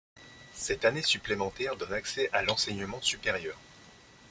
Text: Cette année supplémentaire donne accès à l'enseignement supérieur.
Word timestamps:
Cette 0.55 0.83
année 0.83 1.03
supplémentaire 1.03 1.75
donne 1.75 1.93
accès 1.93 2.27
à 2.33 2.41
l'enseignement 2.41 2.99
supérieur. 3.03 3.55